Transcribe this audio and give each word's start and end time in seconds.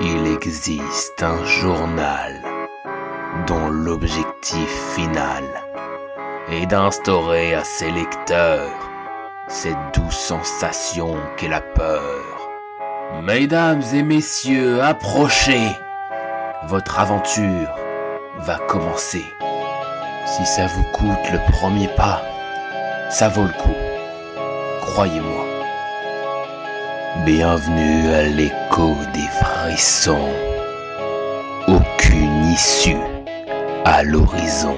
Il 0.00 0.28
existe 0.28 1.22
un 1.24 1.44
journal 1.44 2.40
dont 3.48 3.68
l'objectif 3.68 4.94
final 4.94 5.42
est 6.52 6.66
d'instaurer 6.66 7.54
à 7.54 7.64
ses 7.64 7.90
lecteurs 7.90 8.70
cette 9.48 9.76
douce 9.94 10.16
sensation 10.16 11.16
qu'est 11.36 11.48
la 11.48 11.60
peur. 11.60 12.22
Mesdames 13.22 13.82
et 13.92 14.04
messieurs, 14.04 14.80
approchez. 14.82 15.68
Votre 16.68 17.00
aventure 17.00 17.74
va 18.38 18.58
commencer. 18.68 19.24
Si 20.26 20.46
ça 20.46 20.68
vous 20.68 20.84
coûte 20.92 21.32
le 21.32 21.40
premier 21.50 21.88
pas, 21.88 22.22
ça 23.10 23.28
vaut 23.28 23.46
le 23.46 23.62
coup. 23.62 23.76
Croyez-moi. 24.82 25.47
Bienvenue 27.16 28.12
à 28.12 28.22
l'écho 28.22 28.94
des 29.14 29.26
frissons. 29.42 30.28
Aucune 31.66 32.44
issue 32.52 32.96
à 33.84 34.02
l'horizon. 34.02 34.76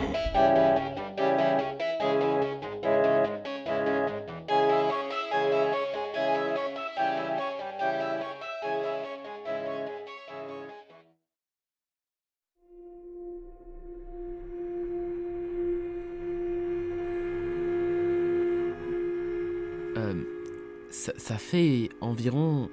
Ça, 21.00 21.38
fait 21.38 21.88
environ 22.00 22.68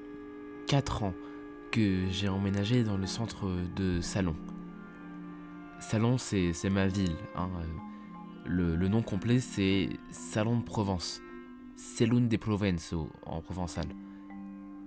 4 0.67 1.03
ans 1.03 1.13
que 1.71 2.07
j'ai 2.09 2.27
emménagé 2.27 2.83
dans 2.83 2.97
le 2.97 3.07
centre 3.07 3.49
de 3.75 4.01
Salon. 4.01 4.35
Salon, 5.79 6.17
c'est 6.17 6.69
ma 6.69 6.87
ville. 6.87 7.15
hein, 7.35 7.49
Le, 8.45 8.75
le 8.75 8.87
nom 8.87 9.01
complet, 9.01 9.39
c'est 9.39 9.89
Salon 10.11 10.59
de 10.59 10.63
Provence. 10.63 11.21
Salon 11.75 12.21
de 12.21 12.37
Provenzo 12.37 13.09
en 13.25 13.41
provençal. 13.41 13.85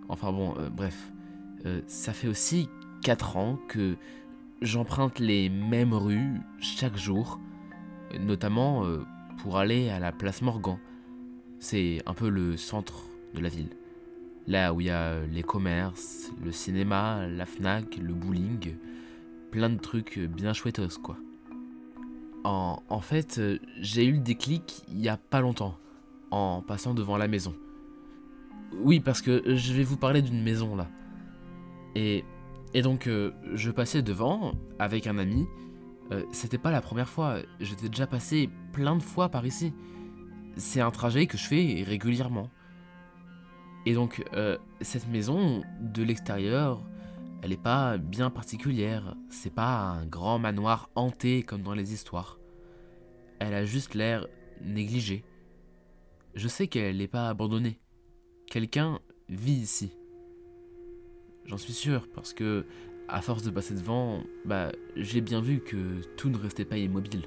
Enfin 0.09 0.33
bon, 0.33 0.55
euh, 0.59 0.69
bref. 0.69 1.11
Euh, 1.65 1.81
ça 1.87 2.13
fait 2.13 2.29
aussi 2.29 2.69
4 3.05 3.37
ans 3.37 3.59
que 3.69 3.97
j'emprunte 4.61 5.19
les 5.19 5.49
mêmes 5.49 5.95
rues 5.95 6.41
chaque 6.59 6.97
jour, 6.97 7.39
notamment 8.19 8.85
euh, 8.85 9.05
pour 9.39 9.57
aller 9.57 9.89
à 9.89 9.99
la 9.99 10.13
place 10.13 10.43
Morgan. 10.43 10.79
C'est 11.59 12.03
un 12.07 12.15
peu 12.15 12.29
le 12.29 12.57
centre 12.57 13.10
de 13.35 13.41
la 13.41 13.49
ville. 13.49 13.71
Là 14.47 14.73
où 14.73 14.81
il 14.81 14.89
y 14.89 14.91
a 14.91 15.03
euh, 15.03 15.27
les 15.27 15.43
commerces, 15.43 16.33
le 16.45 16.51
cinéma, 16.51 17.27
la 17.27 17.47
FNAC, 17.47 17.99
le 17.99 18.15
bowling, 18.15 18.75
plein 19.51 19.71
de 19.71 19.79
trucs 19.79 20.19
euh, 20.19 20.27
bien 20.27 20.53
chouettos 20.53 20.99
quoi. 21.03 21.17
En, 22.43 22.83
en 22.89 23.01
fait, 23.01 23.39
euh, 23.39 23.59
j'ai 23.81 24.05
eu 24.07 24.13
le 24.13 24.19
déclic 24.19 24.83
il 24.89 25.01
y 25.01 25.09
a 25.09 25.17
pas 25.17 25.41
longtemps, 25.41 25.77
en 26.31 26.63
passant 26.63 26.95
devant 26.95 27.17
la 27.17 27.29
maison. 27.29 27.55
Oui, 28.73 29.01
parce 29.01 29.21
que 29.21 29.43
je 29.57 29.73
vais 29.75 29.83
vous 29.83 29.97
parler 29.97 30.23
d'une 30.23 30.43
maison 30.43 30.75
là. 30.75 30.89
Et, 31.95 32.25
et 32.73 32.83
donc, 32.83 33.09
je 33.53 33.71
passais 33.73 34.01
devant 34.01 34.53
avec 34.79 35.09
un 35.09 35.19
ami. 35.19 35.45
C'était 36.31 36.57
pas 36.57 36.71
la 36.71 36.81
première 36.81 37.09
fois, 37.09 37.39
j'étais 37.59 37.89
déjà 37.89 38.07
passé 38.07 38.49
plein 38.73 38.95
de 38.95 39.03
fois 39.03 39.29
par 39.29 39.45
ici. 39.45 39.73
C'est 40.57 40.81
un 40.81 40.93
trajet 40.93 41.27
que 41.27 41.37
je 41.37 41.43
fais 41.43 41.85
régulièrement. 41.85 42.49
Et 43.87 43.95
donc, 43.95 44.25
euh, 44.35 44.59
cette 44.81 45.09
maison, 45.09 45.63
de 45.81 46.03
l'extérieur, 46.03 46.83
elle 47.43 47.53
est 47.53 47.63
pas 47.63 47.97
bien 47.97 48.31
particulière. 48.31 49.17
C'est 49.31 49.55
pas 49.55 49.79
un 49.79 50.07
grand 50.07 50.39
manoir 50.39 50.91
hanté 50.95 51.43
comme 51.43 51.63
dans 51.63 51.75
les 51.75 51.93
histoires. 51.93 52.39
Elle 53.39 53.55
a 53.55 53.65
juste 53.65 53.95
l'air 53.95 54.27
négligée. 54.63 55.25
Je 56.35 56.47
sais 56.47 56.69
qu'elle 56.69 56.99
n'est 56.99 57.09
pas 57.09 57.29
abandonnée. 57.29 57.81
Quelqu'un 58.47 59.01
vit 59.29 59.53
ici. 59.53 59.97
J'en 61.47 61.57
suis 61.57 61.73
sûr 61.73 62.07
parce 62.15 62.35
que, 62.35 62.67
à 63.09 63.23
force 63.23 63.43
de 63.43 63.51
passer 63.51 63.75
devant, 63.75 64.23
bah, 64.45 64.71
j'ai 64.95 65.21
bien 65.21 65.41
vu 65.41 65.61
que 65.61 66.03
tout 66.17 66.29
ne 66.29 66.37
restait 66.37 66.67
pas 66.67 66.77
immobile. 66.77 67.25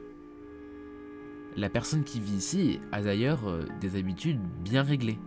La 1.58 1.70
personne 1.70 2.04
qui 2.04 2.20
vit 2.20 2.36
ici 2.36 2.80
a 2.92 3.02
d'ailleurs 3.02 3.48
euh, 3.48 3.66
des 3.82 3.96
habitudes 3.96 4.40
bien 4.64 4.84
réglées. 4.84 5.18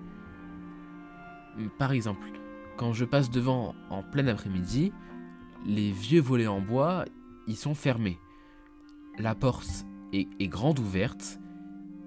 Par 1.79 1.93
exemple, 1.93 2.29
quand 2.77 2.93
je 2.93 3.05
passe 3.05 3.31
devant 3.31 3.75
en 3.91 4.03
plein 4.03 4.27
après-midi, 4.27 4.93
les 5.65 5.91
vieux 5.91 6.21
volets 6.21 6.47
en 6.47 6.61
bois 6.61 7.05
y 7.47 7.55
sont 7.55 7.75
fermés. 7.75 8.19
La 9.19 9.35
porte 9.35 9.87
est, 10.13 10.49
grande 10.49 10.79
ouverte 10.79 11.41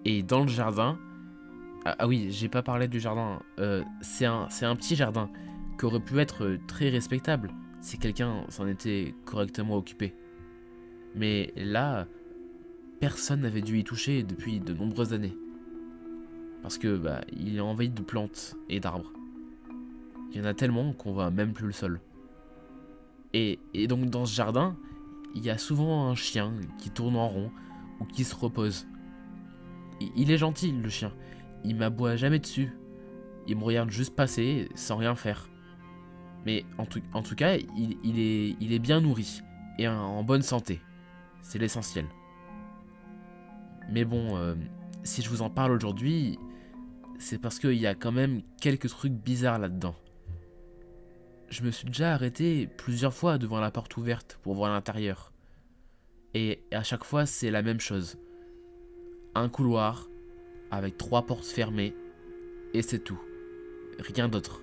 et 0.06 0.24
dans 0.24 0.42
le 0.42 0.48
jardin. 0.48 0.98
Ah, 1.86 1.96
ah 2.00 2.08
oui, 2.08 2.28
j'ai 2.30 2.50
pas 2.50 2.62
parlé 2.62 2.88
du 2.88 3.00
jardin. 3.00 3.42
euh, 3.60 3.84
c'est 4.02 4.26
un, 4.26 4.48
petit 4.76 4.96
jardin 4.96 5.30
qui 5.78 5.86
aurait 5.86 6.00
pu 6.00 6.20
être 6.20 6.58
très 6.68 6.90
respectable 6.90 7.52
si 7.82 7.98
quelqu'un 7.98 8.46
s'en 8.50 8.68
était 8.68 9.16
correctement 9.26 9.78
occupé. 9.78 10.14
Mais 11.16 11.54
là, 11.56 12.08
personne 13.00 13.42
n'avait 13.42 13.62
dû 13.62 13.80
y 13.80 13.84
toucher 13.84 14.24
depuis 14.24 14.60
de 14.60 14.74
nombreuses 14.74 15.14
années. 15.14 15.36
Parce 16.62 16.78
que 16.78 16.98
bah, 16.98 17.22
il 17.32 17.56
est 17.56 17.62
envahi 17.62 17.90
de 17.90 18.02
plantes 18.02 18.56
et 18.68 18.80
d'arbres. 18.80 19.14
Il 20.32 20.38
y 20.38 20.42
en 20.42 20.46
a 20.46 20.54
tellement 20.54 20.94
qu'on 20.94 21.14
voit 21.14 21.32
même 21.32 21.54
plus 21.54 21.68
le 21.68 21.74
sol. 21.74 22.02
Et, 23.34 23.60
donc 23.88 24.10
dans 24.10 24.26
ce 24.26 24.36
jardin, 24.36 24.76
il 25.36 25.44
y 25.44 25.50
a 25.50 25.58
souvent 25.58 26.08
un 26.08 26.16
chien 26.16 26.54
qui 26.80 26.90
tourne 26.90 27.16
en 27.16 27.28
rond 27.28 27.52
ou 28.00 28.06
qui 28.06 28.24
se 28.24 28.36
repose. 28.36 28.88
Il, 30.16 30.32
est 30.32 30.38
gentil 30.38 30.72
le 30.72 30.90
chien. 30.90 31.12
Il 31.64 31.76
m'aboie 31.76 32.16
jamais 32.16 32.40
dessus. 32.40 32.74
Il 33.48 33.58
me 33.58 33.64
regarde 33.64 33.90
juste 33.90 34.16
passer 34.16 34.70
sans 34.76 34.98
rien 34.98 35.16
faire. 35.16 35.50
Mais 36.46 36.64
en 36.78 36.86
tout, 36.86 37.36
cas, 37.36 37.58
il, 37.58 38.74
est, 38.74 38.80
bien 38.80 39.02
nourri 39.02 39.42
et 39.78 39.88
en, 39.88 39.94
en 39.94 40.24
bonne 40.24 40.42
santé. 40.42 40.80
C'est 41.42 41.60
l'essentiel. 41.60 42.06
Mais 43.92 44.06
bon, 44.06 44.38
euh, 44.38 44.56
si 45.04 45.22
je 45.22 45.30
vous 45.30 45.42
en 45.42 45.50
parle 45.50 45.72
aujourd'hui, 45.72 46.40
c'est 47.18 47.40
parce 47.40 47.60
qu'il 47.60 47.74
y 47.74 47.88
a 47.88 47.96
quand 47.96 48.12
même 48.12 48.42
quelques 48.62 48.90
trucs 48.90 49.14
bizarres 49.14 49.60
là-dedans. 49.60 49.96
Je 51.60 51.66
me 51.66 51.72
suis 51.72 51.88
déjà 51.88 52.14
arrêté 52.14 52.70
plusieurs 52.78 53.14
fois 53.14 53.38
devant 53.38 53.60
la 53.60 53.70
porte 53.70 53.98
ouverte 53.98 54.40
pour 54.44 54.56
voir 54.56 54.72
l'intérieur. 54.72 55.34
Et 56.34 56.62
à 56.72 56.84
chaque 56.84 57.04
fois, 57.04 57.26
c'est 57.26 57.52
la 57.52 57.62
même 57.62 57.82
chose. 57.82 58.18
Un 59.36 59.50
couloir 59.50 60.08
avec 60.72 60.98
trois 60.98 61.24
portes 61.24 61.44
fermées 61.44 61.94
et 62.74 62.82
c'est 62.82 63.00
tout. 63.00 63.20
Rien 64.00 64.30
d'autre. 64.30 64.62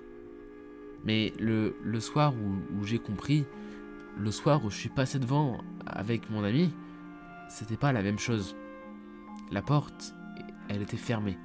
Mais 1.03 1.33
le, 1.37 1.75
soir 1.99 2.33
où, 2.33 2.79
où 2.79 2.83
j'ai 2.83 2.97
compris, 2.97 3.45
le 4.17 4.31
soir 4.31 4.65
où 4.65 4.71
je 4.71 4.77
suis 4.77 4.89
passé 4.89 5.19
devant 5.19 5.59
avec 5.85 6.31
mon 6.31 6.43
ami, 6.43 6.73
c'était 7.47 7.77
pas 7.77 7.93
la 7.93 8.01
même 8.01 8.17
chose. 8.17 8.55
La 9.51 9.61
porte, 9.61 10.15
elle 10.67 10.81
était 10.81 10.97
fermée. 10.97 11.37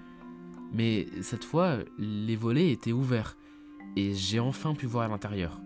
Mais 0.72 1.08
cette 1.20 1.44
fois, 1.44 1.76
les 1.98 2.36
volets 2.36 2.70
étaient 2.70 2.92
ouverts 2.92 3.36
et 3.96 4.14
j'ai 4.14 4.40
enfin 4.40 4.74
pu 4.74 4.86
voir 4.86 5.04
à 5.04 5.08
l'intérieur. 5.08 5.60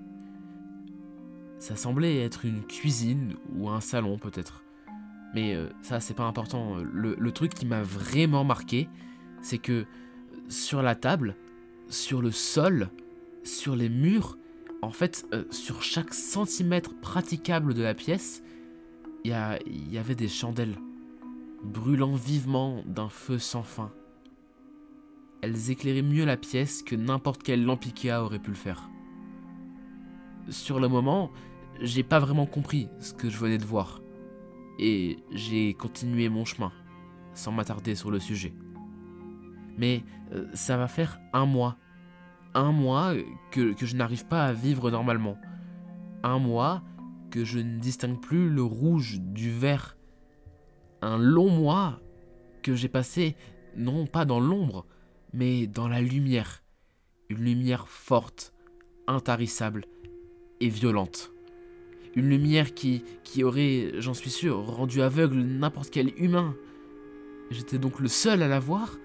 Ça 1.59 1.76
semblait 1.76 2.19
être 2.19 2.44
une 2.44 2.62
cuisine 2.64 3.34
ou 3.54 3.69
un 3.69 3.81
salon 3.81 4.19
peut-être. 4.19 4.62
Mais 5.34 5.54
euh, 5.54 5.69
ça, 5.82 6.00
c'est 6.00 6.14
pas 6.14 6.25
important. 6.25 6.76
Le, 6.76 7.32
truc 7.32 7.54
qui 7.54 7.66
m'a 7.66 7.82
vraiment 7.82 8.44
marqué, 8.44 8.88
c'est 9.42 9.59
que 9.59 9.86
sur 10.48 10.83
la 10.83 10.95
table, 10.95 11.36
sur 11.89 12.22
le 12.22 12.30
sol, 12.30 12.89
sur 13.42 13.77
les 13.77 13.89
murs, 13.89 14.39
en 14.83 14.91
fait, 14.91 15.27
euh, 15.33 15.45
sur 15.51 15.83
chaque 15.83 16.15
centimètre 16.15 16.95
praticable 17.01 17.74
de 17.74 17.83
la 17.83 17.95
pièce, 17.95 18.42
il 19.24 19.92
y 19.92 19.98
avait 19.98 20.15
des 20.15 20.28
chandelles, 20.28 20.78
brûlant 21.65 22.15
vivement 22.15 22.84
d'un 22.86 23.09
feu 23.09 23.39
sans 23.39 23.65
fin. 23.65 23.91
Elles 25.42 25.71
éclairaient 25.71 26.03
mieux 26.03 26.24
la 26.24 26.36
pièce 26.36 26.83
que 26.83 26.97
n'importe 26.97 27.42
quelle 27.42 27.65
lampe 27.65 27.84
Ikea 27.84 28.22
aurait 28.22 28.38
pu 28.38 28.50
le 28.50 28.56
faire. 28.56 28.88
Sur 30.48 30.80
le 30.80 30.88
moment, 30.88 31.30
j'ai 31.80 32.03
pas 32.03 32.18
vraiment 32.18 32.47
compris 32.47 32.88
ce 33.00 33.12
que 33.12 33.28
je 33.28 33.38
venais 33.38 33.59
de 33.59 33.65
voir. 33.65 34.00
Et 34.78 35.18
j'ai 35.33 35.74
continué 35.74 36.28
mon 36.28 36.44
chemin, 36.44 36.72
sans 37.34 37.53
m'attarder 37.53 37.94
sur 37.94 38.10
le 38.10 38.21
sujet. 38.21 38.54
Mais 39.78 40.04
euh, 40.33 40.47
ça 40.54 40.77
va 40.77 40.88
faire 40.88 41.21
un 41.33 41.47
mois. 41.47 41.77
Un 42.54 42.72
mois 42.72 43.12
que, 43.50 43.74
que 43.74 43.86
je 43.86 43.97
n'arrive 43.97 44.27
pas 44.27 44.44
à 44.44 44.53
vivre 44.53 44.91
normalement. 44.91 45.39
Un 46.22 46.39
mois 46.39 46.82
que 47.30 47.44
je 47.44 47.59
ne 47.59 47.78
distingue 47.78 48.21
plus 48.21 48.48
le 48.48 48.62
rouge 48.62 49.21
du 49.21 49.50
vert. 49.50 49.97
Un 51.03 51.18
long 51.18 51.50
mois 51.50 52.00
que 52.62 52.74
j'ai 52.74 52.89
passé 52.89 53.36
non 53.77 54.06
pas 54.06 54.24
dans 54.24 54.41
l'ombre, 54.41 54.86
mais 55.36 55.66
dans 55.66 55.86
la 55.86 56.00
lumière. 56.00 56.62
Une 57.28 57.44
lumière 57.44 57.88
forte, 57.88 58.53
intarissable, 59.06 59.84
et 60.60 60.68
violente. 60.68 61.33
Une 62.15 62.30
lumière 62.30 62.72
qui, 62.72 63.04
aurait, 63.44 63.92
j'en 63.98 64.15
suis 64.15 64.30
sûr, 64.30 64.65
rendu 64.65 65.03
aveugle 65.03 65.38
n'importe 65.38 65.91
quel 65.91 66.12
humain. 66.16 66.56
J'étais 67.50 67.78
donc 67.78 68.00
le 68.00 68.09
seul 68.09 68.42
à 68.42 68.48
la 68.48 68.59
voir 68.59 68.97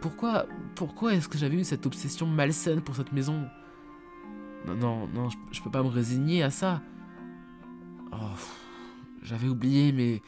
Pourquoi, 0.00 0.46
pourquoi 0.74 1.14
est-ce 1.14 1.28
que 1.28 1.38
j'avais 1.38 1.56
eu 1.56 1.64
cette 1.64 1.86
obsession 1.86 2.26
malsaine 2.26 2.82
pour 2.82 2.94
cette 2.96 3.12
maison? 3.12 3.48
Non, 4.66 4.74
non, 4.74 5.08
non, 5.08 5.30
je, 5.30 5.36
je 5.52 5.62
peux 5.62 5.70
pas 5.70 5.82
me 5.82 5.88
résigner 5.88 6.42
à 6.42 6.50
ça. 6.50 6.82
Oh, 8.12 8.16
j'avais 9.22 9.48
oublié, 9.48 9.92
mais 9.92 10.20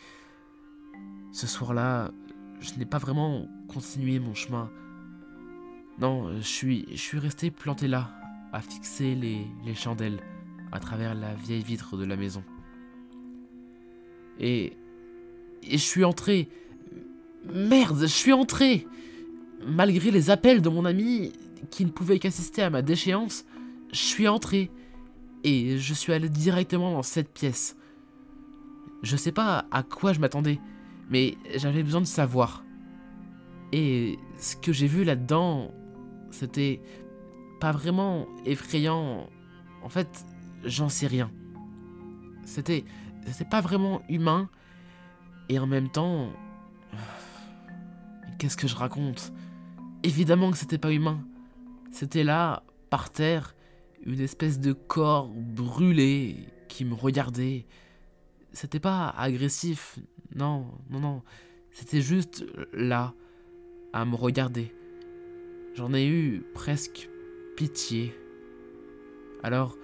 ce 1.32 1.46
soir-là, 1.46 2.12
je 2.60 2.74
n'ai 2.78 2.86
pas 2.86 2.98
vraiment 2.98 3.46
continué 3.68 4.18
mon 4.18 4.32
chemin. 4.32 4.70
Non, 5.98 6.36
je 6.36 6.46
suis, 6.46 6.86
je 6.90 6.96
suis 6.96 7.18
resté 7.18 7.50
planté 7.50 7.88
là, 7.88 8.10
à 8.52 8.60
fixer 8.60 9.14
les, 9.14 9.46
les 9.64 9.74
chandelles 9.74 10.20
à 10.72 10.78
travers 10.78 11.14
la 11.14 11.34
vieille 11.34 11.62
vitre 11.62 11.96
de 11.96 12.04
la 12.04 12.16
maison. 12.16 12.42
Et, 14.38 14.74
et 15.62 15.72
je 15.72 15.76
suis 15.76 16.04
entré. 16.04 16.48
Merde, 17.52 18.00
je 18.00 18.06
suis 18.06 18.32
entré 18.32 18.86
Malgré 19.64 20.10
les 20.10 20.30
appels 20.30 20.60
de 20.60 20.68
mon 20.68 20.84
ami, 20.84 21.32
qui 21.70 21.84
ne 21.84 21.90
pouvait 21.90 22.18
qu'assister 22.18 22.62
à 22.62 22.70
ma 22.70 22.82
déchéance, 22.82 23.44
je 23.92 23.98
suis 23.98 24.28
entré. 24.28 24.70
Et 25.44 25.78
je 25.78 25.94
suis 25.94 26.12
allé 26.12 26.28
directement 26.28 26.92
dans 26.92 27.02
cette 27.02 27.32
pièce. 27.32 27.76
Je 29.02 29.16
sais 29.16 29.32
pas 29.32 29.66
à 29.70 29.82
quoi 29.82 30.12
je 30.12 30.20
m'attendais, 30.20 30.60
mais 31.10 31.36
j'avais 31.56 31.82
besoin 31.82 32.00
de 32.00 32.06
savoir. 32.06 32.64
Et 33.72 34.18
ce 34.38 34.56
que 34.56 34.72
j'ai 34.72 34.86
vu 34.86 35.04
là-dedans, 35.04 35.72
c'était 36.30 36.80
pas 37.60 37.72
vraiment 37.72 38.26
effrayant. 38.44 39.28
En 39.82 39.88
fait, 39.88 40.24
j'en 40.64 40.88
sais 40.88 41.06
rien. 41.06 41.30
C'était 42.44 42.84
c'était 43.26 43.48
pas 43.48 43.60
vraiment 43.60 44.02
humain 44.08 44.48
et 45.48 45.58
en 45.58 45.66
même 45.66 45.90
temps 45.90 46.30
qu'est-ce 48.38 48.56
que 48.56 48.68
je 48.68 48.76
raconte? 48.76 49.32
Évidemment 50.02 50.50
que 50.50 50.58
c'était 50.58 50.78
pas 50.78 50.92
humain. 50.92 51.20
C'était 51.90 52.24
là 52.24 52.62
par 52.90 53.10
terre 53.10 53.54
une 54.04 54.20
espèce 54.20 54.60
de 54.60 54.72
corps 54.72 55.28
brûlé 55.28 56.48
qui 56.68 56.84
me 56.84 56.94
regardait. 56.94 57.66
C'était 58.52 58.80
pas 58.80 59.08
agressif. 59.10 59.98
Non, 60.34 60.66
non 60.90 61.00
non. 61.00 61.22
C'était 61.72 62.00
juste 62.00 62.44
là 62.72 63.12
à 63.92 64.04
me 64.04 64.14
regarder. 64.14 64.72
J'en 65.76 65.92
ai 65.92 66.08
eu 66.08 66.42
presque 66.54 67.10
pitié. 67.54 68.14
Alors, 69.42 69.76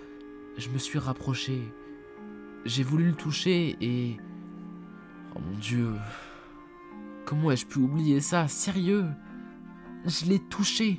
je 0.57 0.71
me 0.71 0.79
suis 0.79 0.99
rapproché. 0.99 1.61
J'ai 2.65 2.83
voulu 2.83 3.09
le 3.09 3.15
toucher 3.15 3.77
et... 3.83 4.17
Oh 5.37 5.39
mon 5.39 5.59
dieu. 5.59 5.93
Comment 7.27 7.51
ai-je 7.51 7.67
pu 7.67 7.81
oublier 7.81 8.21
ça? 8.21 8.49
Sérieux? 8.49 9.05
Je 10.07 10.25
l'ai 10.25 10.39
touché. 10.39 10.99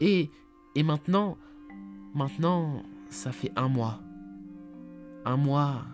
Et... 0.00 0.30
Et 0.74 0.82
maintenant... 0.82 1.38
Maintenant, 2.14 2.82
ça 3.08 3.32
fait 3.32 3.52
un 3.56 3.68
mois. 3.68 4.02
Un 5.24 5.38
mois 5.38 5.86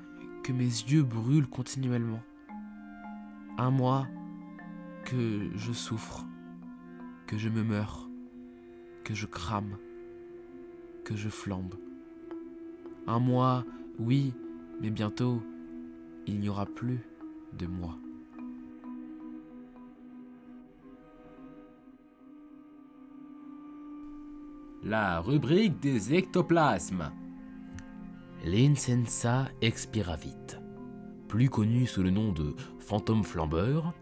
que 0.42 0.50
mes 0.50 0.64
yeux 0.64 1.04
brûlent 1.04 1.46
continuellement. 1.46 2.22
Un 3.56 3.70
mois 3.70 4.08
que 5.04 5.48
je 5.54 5.72
souffre. 5.72 6.24
Que 7.28 7.36
je 7.36 7.50
me 7.50 7.62
meurs. 7.62 8.08
Que 9.04 9.14
je 9.14 9.26
crame. 9.26 9.76
Que 11.04 11.14
je 11.14 11.28
flambe. 11.28 11.74
Un 13.06 13.18
mois, 13.18 13.66
oui, 13.98 14.32
mais 14.80 14.88
bientôt, 14.88 15.42
il 16.26 16.40
n'y 16.40 16.48
aura 16.48 16.64
plus 16.64 17.00
de 17.52 17.66
moi. 17.66 17.98
La 24.82 25.20
rubrique 25.20 25.80
des 25.80 26.14
ectoplasmes. 26.14 27.12
L'Insensa 28.42 29.48
expiravit, 29.60 30.56
plus 31.28 31.50
connu 31.50 31.86
sous 31.86 32.02
le 32.02 32.10
nom 32.10 32.32
de 32.32 32.54
fantôme 32.78 33.22
flambeur, 33.22 33.92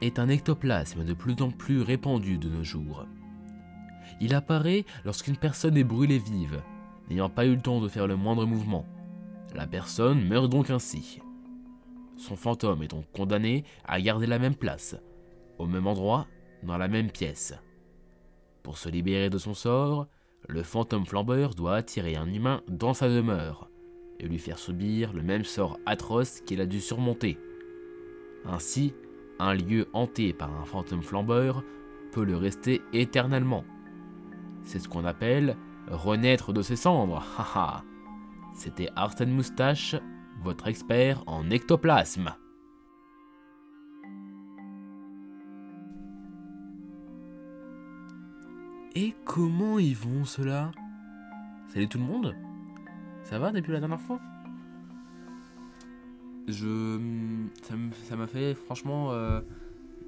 est 0.00 0.18
un 0.18 0.28
ectoplasme 0.28 1.04
de 1.04 1.14
plus 1.14 1.40
en 1.40 1.50
plus 1.50 1.82
répandu 1.82 2.38
de 2.38 2.48
nos 2.48 2.64
jours. 2.64 3.06
Il 4.20 4.34
apparaît 4.34 4.84
lorsqu'une 5.04 5.36
personne 5.36 5.76
est 5.76 5.84
brûlée 5.84 6.18
vive, 6.18 6.62
n'ayant 7.08 7.28
pas 7.28 7.46
eu 7.46 7.54
le 7.54 7.62
temps 7.62 7.80
de 7.80 7.88
faire 7.88 8.06
le 8.06 8.16
moindre 8.16 8.46
mouvement. 8.46 8.86
La 9.54 9.66
personne 9.66 10.26
meurt 10.26 10.50
donc 10.50 10.70
ainsi. 10.70 11.20
Son 12.16 12.36
fantôme 12.36 12.82
est 12.82 12.88
donc 12.88 13.04
condamné 13.12 13.64
à 13.84 14.00
garder 14.00 14.26
la 14.26 14.38
même 14.38 14.54
place, 14.54 14.96
au 15.58 15.66
même 15.66 15.86
endroit, 15.86 16.26
dans 16.62 16.78
la 16.78 16.88
même 16.88 17.10
pièce. 17.10 17.54
Pour 18.62 18.78
se 18.78 18.88
libérer 18.88 19.30
de 19.30 19.38
son 19.38 19.54
sort, 19.54 20.08
le 20.48 20.62
fantôme 20.62 21.06
flambeur 21.06 21.54
doit 21.54 21.76
attirer 21.76 22.16
un 22.16 22.32
humain 22.32 22.62
dans 22.68 22.94
sa 22.94 23.08
demeure 23.08 23.68
et 24.18 24.26
lui 24.26 24.38
faire 24.38 24.58
subir 24.58 25.12
le 25.12 25.22
même 25.22 25.44
sort 25.44 25.78
atroce 25.86 26.40
qu'il 26.40 26.60
a 26.60 26.66
dû 26.66 26.80
surmonter. 26.80 27.38
Ainsi, 28.44 28.94
un 29.38 29.54
lieu 29.54 29.88
hanté 29.92 30.32
par 30.32 30.50
un 30.54 30.64
fantôme 30.64 31.02
flambeur 31.02 31.62
peut 32.12 32.24
le 32.24 32.36
rester 32.36 32.82
éternellement. 32.92 33.64
C'est 34.62 34.78
ce 34.78 34.88
qu'on 34.88 35.04
appelle 35.04 35.56
renaître 35.88 36.52
de 36.52 36.62
ses 36.62 36.76
cendres. 36.76 37.22
Haha. 37.38 37.84
C'était 38.54 38.88
Arsène 38.96 39.32
Moustache, 39.32 39.96
votre 40.42 40.66
expert 40.66 41.22
en 41.26 41.50
ectoplasme. 41.50 42.34
Et 48.94 49.14
comment 49.26 49.78
ils 49.78 49.94
vont 49.94 50.24
ceux-là? 50.24 50.70
Salut 51.68 51.86
tout 51.86 51.98
le 51.98 52.04
monde 52.04 52.34
Ça 53.24 53.38
va 53.38 53.52
depuis 53.52 53.72
la 53.72 53.80
dernière 53.80 54.00
fois? 54.00 54.18
Je. 56.48 56.98
ça 58.04 58.16
m'a 58.16 58.26
fait 58.26 58.54
franchement 58.54 59.12
euh, 59.12 59.40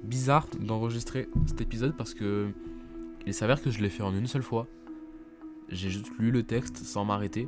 bizarre 0.03 0.47
d'enregistrer 0.59 1.29
cet 1.47 1.61
épisode 1.61 1.95
parce 1.97 2.13
que. 2.13 2.49
Il 3.27 3.33
s'avère 3.33 3.61
que 3.61 3.69
je 3.69 3.81
l'ai 3.81 3.89
fait 3.89 4.01
en 4.01 4.15
une 4.15 4.27
seule 4.27 4.41
fois. 4.43 4.65
J'ai 5.67 5.89
juste 5.89 6.07
lu 6.17 6.31
le 6.31 6.43
texte 6.43 6.77
sans 6.77 7.03
m'arrêter. 7.05 7.47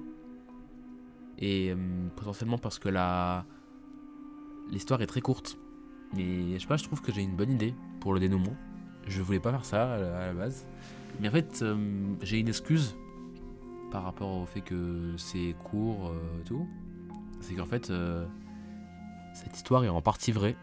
Et 1.39 1.71
euh, 1.71 1.75
potentiellement 2.15 2.57
parce 2.57 2.77
que 2.79 2.89
la. 2.89 3.45
L'histoire 4.69 5.01
est 5.01 5.07
très 5.07 5.21
courte. 5.21 5.57
Mais 6.13 6.53
je 6.55 6.59
sais 6.59 6.67
pas, 6.67 6.77
je 6.77 6.83
trouve 6.83 7.01
que 7.01 7.11
j'ai 7.13 7.21
une 7.21 7.35
bonne 7.35 7.51
idée 7.51 7.73
pour 8.01 8.13
le 8.13 8.19
dénouement. 8.19 8.55
Je 9.07 9.21
voulais 9.21 9.39
pas 9.39 9.51
faire 9.51 9.65
ça 9.65 9.93
à 9.93 9.97
la- 10.27 10.33
base. 10.33 10.65
Mais 11.19 11.29
en 11.29 11.31
fait, 11.31 11.59
euh, 11.61 12.13
j'ai 12.21 12.39
une 12.39 12.47
excuse 12.49 12.95
par 13.91 14.03
rapport 14.03 14.29
au 14.41 14.45
fait 14.45 14.61
que 14.61 15.13
c'est 15.17 15.55
court 15.63 16.13
et 16.39 16.43
tout. 16.43 16.67
C'est 17.39 17.55
qu'en 17.55 17.65
fait, 17.65 17.91
cette 19.43 19.55
histoire 19.55 19.83
est 19.83 19.89
en 19.89 20.01
partie 20.01 20.31
vraie. 20.31 20.55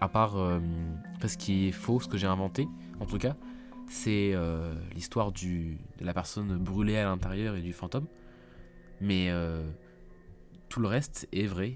À 0.00 0.08
part 0.08 0.36
euh, 0.36 0.60
ce 1.26 1.36
qui 1.36 1.68
est 1.68 1.72
faux, 1.72 2.00
ce 2.00 2.08
que 2.08 2.16
j'ai 2.16 2.26
inventé, 2.26 2.68
en 3.00 3.06
tout 3.06 3.18
cas, 3.18 3.36
c'est 3.88 4.32
euh, 4.34 4.74
l'histoire 4.94 5.32
de 5.32 5.76
la 6.00 6.12
personne 6.12 6.56
brûlée 6.58 6.98
à 6.98 7.04
l'intérieur 7.04 7.56
et 7.56 7.62
du 7.62 7.72
fantôme. 7.72 8.06
Mais 9.00 9.30
euh, 9.30 9.68
tout 10.68 10.80
le 10.80 10.88
reste 10.88 11.28
est 11.32 11.46
vrai. 11.46 11.74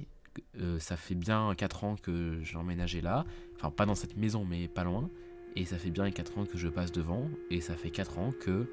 Ça 0.78 0.96
fait 0.96 1.14
bien 1.14 1.54
4 1.54 1.84
ans 1.84 1.96
que 1.96 2.40
j'ai 2.42 2.56
emménagé 2.56 3.00
là. 3.00 3.24
Enfin, 3.56 3.70
pas 3.70 3.86
dans 3.86 3.94
cette 3.94 4.16
maison, 4.16 4.44
mais 4.44 4.68
pas 4.68 4.84
loin. 4.84 5.10
Et 5.56 5.66
ça 5.66 5.76
fait 5.76 5.90
bien 5.90 6.10
4 6.10 6.38
ans 6.38 6.46
que 6.46 6.56
je 6.56 6.68
passe 6.68 6.92
devant. 6.92 7.28
Et 7.50 7.60
ça 7.60 7.74
fait 7.74 7.90
4 7.90 8.18
ans 8.18 8.32
que, 8.40 8.70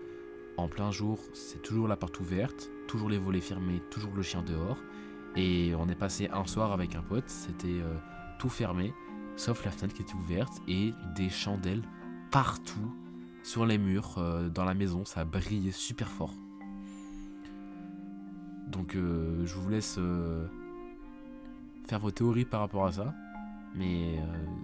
en 0.58 0.68
plein 0.68 0.92
jour, 0.92 1.20
c'est 1.34 1.62
toujours 1.62 1.88
la 1.88 1.98
porte 1.98 2.20
ouverte, 2.20 2.70
toujours 2.88 3.10
les 3.10 3.18
volets 3.18 3.42
fermés, 3.42 3.82
toujours 3.92 4.14
le 4.14 4.22
chien 4.22 4.42
dehors. 4.42 4.78
Et 5.40 5.74
on 5.80 5.88
est 5.88 5.96
passé 5.96 6.28
un 6.34 6.46
soir 6.46 6.74
avec 6.74 6.96
un 6.96 7.02
pote, 7.02 7.30
c'était 7.30 7.68
euh, 7.70 7.96
tout 8.40 8.50
fermé, 8.50 8.94
sauf 9.38 9.64
la 9.64 9.72
fenêtre 9.72 9.96
qui 9.96 10.02
était 10.02 10.16
ouverte 10.16 10.62
et 10.68 10.94
des 11.16 11.30
chandelles 11.30 11.82
partout 12.30 12.94
sur 13.42 13.66
les 13.66 13.78
murs 13.78 14.16
euh, 14.18 14.50
dans 14.50 14.66
la 14.66 14.74
maison. 14.74 15.06
Ça 15.06 15.24
brillait 15.24 15.72
super 15.72 16.10
fort. 16.10 16.34
Donc 18.68 18.96
euh, 18.96 19.46
je 19.46 19.56
vous 19.56 19.70
laisse 19.70 19.98
faire 21.88 22.00
vos 22.00 22.12
théories 22.12 22.44
par 22.44 22.60
rapport 22.60 22.86
à 22.86 22.92
ça. 22.92 23.16
Mais 23.76 24.20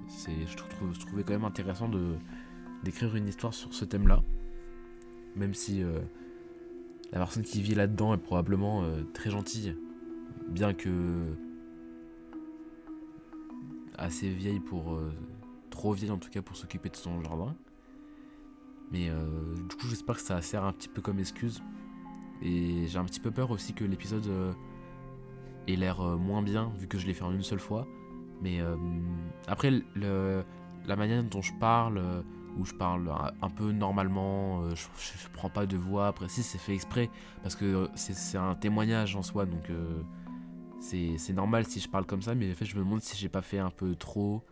je, 0.09 0.55
trouvais 0.57 1.23
quand 1.23 1.33
même 1.33 1.45
intéressant 1.45 1.89
d'écrire 2.83 3.15
une 3.15 3.29
histoire 3.29 3.53
sur 3.53 3.73
ce 3.73 3.85
thème-là. 3.85 4.23
Même 5.37 5.53
si 5.53 5.83
la 7.13 7.19
personne 7.19 7.43
qui 7.43 7.61
vit 7.61 7.75
là-dedans 7.75 8.13
est 8.13 8.17
probablement 8.17 8.83
très 9.13 9.29
gentille. 9.29 9.75
Bien 10.47 10.73
que 10.73 11.35
assez 13.97 14.29
vieille 14.29 14.59
pour... 14.59 14.93
euh, 14.93 15.13
trop 15.69 15.93
vieille 15.93 16.11
en 16.11 16.17
tout 16.17 16.29
cas 16.29 16.41
pour 16.41 16.55
s'occuper 16.55 16.89
de 16.89 16.95
son 16.95 17.21
jardin. 17.21 17.55
Mais 18.91 19.09
euh, 19.09 19.55
du 19.55 19.75
coup 19.75 19.87
j'espère 19.87 20.15
que 20.15 20.21
ça 20.21 20.41
sert 20.41 20.63
un 20.63 20.71
petit 20.71 20.87
peu 20.87 21.01
comme 21.01 21.19
excuse 21.19 21.61
Et 22.41 22.87
j'ai 22.87 22.97
un 22.97 23.05
petit 23.05 23.19
peu 23.19 23.31
peur 23.31 23.51
aussi 23.51 23.73
que 23.73 23.83
l'épisode 23.83 24.29
ait 25.67 25.75
l'air 25.75 26.01
moins 26.01 26.41
bien 26.41 26.71
vu 26.77 26.87
que 26.87 26.97
je 26.97 27.07
l'ai 27.07 27.13
fait 27.13 27.23
en 27.23 27.31
une 27.31 27.43
seule 27.43 27.59
fois. 27.59 27.87
Mais 28.41 28.59
après, 29.47 29.71
le, 29.95 30.43
la 30.85 30.95
manière 30.95 31.23
dont 31.23 31.41
je 31.41 31.53
parle, 31.59 32.01
où 32.57 32.65
je 32.65 32.73
parle 32.73 33.11
un, 33.41 33.49
peu 33.49 33.71
normalement, 33.71 34.69
je, 34.75 34.85
je, 34.97 35.29
prends 35.33 35.49
pas 35.49 35.65
de 35.65 35.77
voix 35.77 36.11
précise, 36.13 36.45
c'est 36.45 36.57
fait 36.57 36.73
exprès 36.73 37.09
parce 37.41 37.55
que 37.55 37.89
c'est 37.95 38.37
un 38.37 38.55
témoignage 38.55 39.15
en 39.15 39.23
soi, 39.23 39.45
donc 39.45 39.71
c'est 40.79 41.33
normal 41.33 41.65
si 41.65 41.79
je 41.79 41.89
parle 41.89 42.05
comme 42.05 42.21
ça, 42.21 42.35
mais 42.35 42.51
en 42.51 42.55
fait, 42.55 42.65
je 42.65 42.75
me 42.75 42.83
demande 42.83 43.01
si 43.01 43.17
j'ai 43.17 43.29
pas 43.29 43.41
fait 43.41 43.59
un 43.59 43.69
peu 43.71 43.95
trop. 43.95 44.43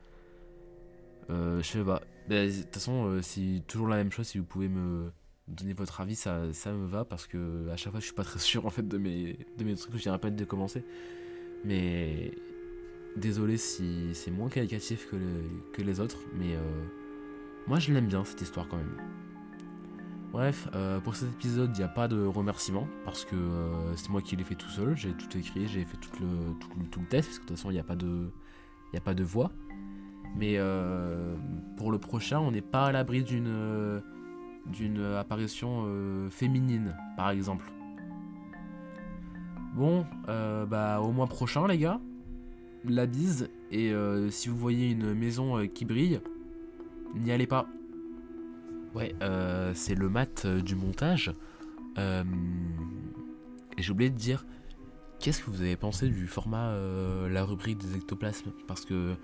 Euh, 1.30 1.62
je 1.62 1.68
sais 1.68 1.84
pas. 1.84 2.02
De 2.30 2.50
toute 2.62 2.74
façon, 2.74 3.06
euh, 3.06 3.22
c'est 3.22 3.62
toujours 3.68 3.88
la 3.88 3.98
même 3.98 4.12
chose. 4.12 4.28
Si 4.28 4.38
vous 4.38 4.46
pouvez 4.46 4.68
me 4.68 5.12
donner 5.48 5.74
votre 5.74 6.02
avis, 6.02 6.16
ça, 6.16 6.52
ça 6.54 6.72
me 6.72 6.86
va 6.86 7.06
parce 7.06 7.28
que 7.28 7.70
à 7.70 7.78
chaque 7.78 7.92
fois, 7.92 8.00
je 8.00 8.06
suis 8.06 8.16
pas 8.16 8.24
très 8.24 8.40
sûr 8.40 8.66
en 8.66 8.70
fait 8.70 8.88
de 8.88 8.98
mes, 8.98 9.38
de 9.58 9.64
mes 9.64 9.76
trucs. 9.76 9.96
Je 9.96 10.02
dirais 10.02 10.20
pas 10.20 10.30
de 10.30 10.46
commencer. 10.46 10.84
Mais 11.66 12.32
désolé 13.16 13.58
si 13.58 14.10
c'est 14.14 14.32
moins 14.32 14.50
qualitatif 14.50 15.10
que, 15.10 15.18
que 15.74 15.82
les 15.82 16.00
autres. 16.00 16.20
Mais 16.36 16.56
euh, 16.56 16.86
moi, 17.68 17.80
je 17.80 17.94
l'aime 17.94 18.08
bien 18.08 18.24
cette 18.24 18.42
histoire 18.42 18.68
quand 18.68 18.78
même. 18.78 18.98
Bref, 20.34 20.68
euh, 20.74 21.00
pour 21.00 21.16
cet 21.16 21.30
épisode, 21.30 21.70
il 21.76 21.78
n'y 21.78 21.86
a 21.86 21.88
pas 21.88 22.08
de 22.08 22.26
remerciement 22.26 22.88
parce 23.06 23.24
que 23.24 23.36
euh, 23.36 23.96
c'est 23.96 24.10
moi 24.10 24.20
qui 24.20 24.36
l'ai 24.36 24.44
fait 24.44 24.56
tout 24.56 24.68
seul. 24.68 24.98
J'ai 24.98 25.12
tout 25.12 25.38
écrit, 25.38 25.68
j'ai 25.68 25.86
fait 25.86 25.98
tout 25.98 26.10
le, 26.20 26.56
tout, 26.90 27.00
le 27.00 27.06
test 27.06 27.30
parce 27.30 27.38
que 27.38 27.44
de 27.44 27.48
toute 27.50 27.58
façon, 27.58 27.70
il 27.70 27.76
n'y 27.76 27.80
a, 27.80 27.84
pas 27.84 27.96
de, 27.96 28.32
a 28.96 29.00
pas 29.00 29.14
de 29.14 29.24
voix. 29.24 29.52
Mais 30.36 30.56
euh, 30.58 31.36
pour 31.78 31.92
le 31.92 32.00
prochain, 32.00 32.40
on 32.40 32.50
n'est 32.50 32.62
pas 32.62 32.88
à 32.88 32.92
l'abri 32.92 33.24
d'une 33.24 34.02
d'une 34.66 35.04
apparition 35.04 35.86
féminine, 36.32 36.96
par 37.18 37.30
exemple. 37.30 37.70
Bon, 39.76 40.06
bah 40.26 41.02
au 41.02 41.12
mois 41.12 41.28
prochain, 41.28 41.68
les 41.68 41.78
gars. 41.78 42.00
La 42.86 43.06
bise. 43.06 43.50
Et 43.72 43.94
si 44.30 44.50
vous 44.50 44.58
voyez 44.58 44.90
une 44.90 45.14
maison 45.14 45.68
qui 45.68 45.86
brille, 45.86 46.22
n'y 47.14 47.32
allez 47.32 47.46
pas. 47.46 47.68
Ouais, 48.94 49.16
euh, 49.24 49.72
c'est 49.74 49.96
le 49.96 50.08
mat 50.08 50.46
euh, 50.46 50.62
du 50.62 50.76
montage. 50.76 51.34
Euh, 51.98 52.24
j'ai 53.78 53.92
oublié 53.92 54.12
de 54.12 54.18
dire, 54.18 54.46
qu'est-ce 55.20 55.42
que 55.42 55.50
vous 55.50 55.62
avez 55.62 55.76
pensé 55.76 56.08
du 56.10 56.28
format 56.28 56.76
la 57.28 57.44
rubrique 57.44 57.80
des 57.80 57.96
ectoplasmes? 57.96 58.52
Parce 58.68 58.86
que 58.86 59.16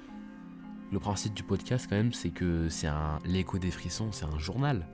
le 0.92 1.00
principe 1.00 1.36
du 1.36 1.44
podcast, 1.44 1.86
quand 1.88 1.96
même, 1.96 2.14
c'est 2.14 2.32
que 2.32 2.68
c'est 2.68 2.88
un 2.88 3.20
l'écho 3.26 3.60
des 3.60 3.70
frissons, 3.70 4.12
c'est 4.12 4.26
un 4.26 4.40
journal. 4.40 4.88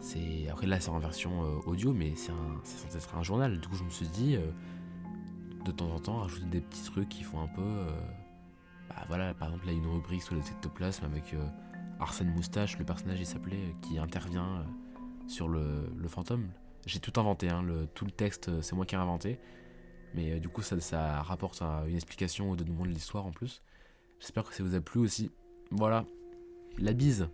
C'est 0.00 0.48
après 0.50 0.66
là, 0.66 0.78
c'est 0.78 0.90
en 0.90 0.98
version 0.98 1.42
audio, 1.66 1.92
mais 1.92 2.12
c'est 2.14 2.32
censé 2.64 2.96
être 2.96 3.16
un 3.16 3.24
journal. 3.24 3.60
Du 3.60 3.66
coup, 3.66 3.74
je 3.74 3.84
me 3.84 3.90
suis 3.90 4.06
dit, 4.06 4.36
de 5.64 5.70
temps 5.72 5.90
en 5.90 5.98
temps, 5.98 6.18
rajouter 6.18 6.46
des 6.46 6.60
petits 6.60 6.84
trucs 6.84 7.08
qui 7.08 7.24
font 7.24 7.40
un 7.40 7.48
peu, 7.48 7.86
bah 8.88 9.04
voilà, 9.08 9.34
par 9.34 9.48
exemple, 9.48 9.66
là, 9.66 9.72
une 9.72 9.86
rubrique 9.86 10.22
sur 10.22 10.36
les 10.36 10.42
ectoplasmes 10.42 11.06
avec 11.06 11.34
Arsène 12.02 12.30
Moustache, 12.30 12.78
le 12.78 12.84
personnage 12.84 13.20
il 13.20 13.26
s'appelait, 13.26 13.56
euh, 13.56 13.72
qui 13.80 13.98
intervient 13.98 14.58
euh, 14.58 15.28
sur 15.28 15.48
le, 15.48 15.86
fantôme. 16.08 16.48
J'ai 16.84 16.98
tout 16.98 17.18
inventé, 17.18 17.48
hein, 17.48 17.62
le, 17.62 17.86
tout 17.86 18.04
le 18.04 18.10
texte 18.10 18.48
euh, 18.48 18.60
c'est 18.60 18.74
moi 18.74 18.84
qui 18.84 18.94
ai 18.94 18.98
inventé. 18.98 19.38
Mais 20.14 20.40
du 20.40 20.48
coup 20.50 20.60
ça, 20.60 20.78
ça 20.80 21.22
rapporte 21.22 21.62
une 21.62 21.94
explication 21.94 22.50
au 22.50 22.56
dénouement 22.56 22.84
de 22.84 22.90
l'histoire 22.90 23.24
en 23.24 23.30
plus. 23.30 23.62
J'espère 24.20 24.44
que 24.44 24.54
ça 24.54 24.62
vous 24.62 24.74
a 24.74 24.80
plu 24.80 25.00
aussi. 25.00 25.30
Voilà, 25.70 26.04
la 26.78 26.92
bise 26.92 27.30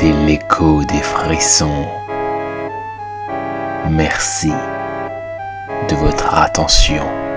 L'écho 0.00 0.84
des 0.84 1.02
frissons. 1.02 1.88
Merci 3.90 4.52
de 5.88 5.96
votre 5.96 6.34
attention. 6.34 7.27